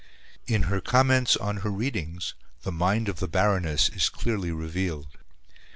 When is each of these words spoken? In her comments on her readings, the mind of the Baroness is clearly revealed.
In 0.47 0.63
her 0.63 0.81
comments 0.81 1.37
on 1.37 1.57
her 1.57 1.69
readings, 1.69 2.33
the 2.63 2.71
mind 2.71 3.07
of 3.07 3.19
the 3.19 3.27
Baroness 3.27 3.87
is 3.89 4.09
clearly 4.09 4.49
revealed. 4.51 5.15